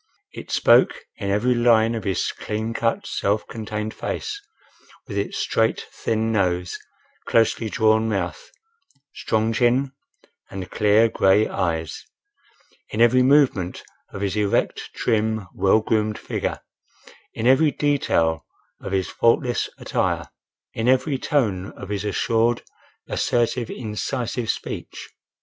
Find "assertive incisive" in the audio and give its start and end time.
23.07-24.49